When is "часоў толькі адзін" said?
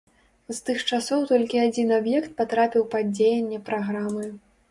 0.95-1.93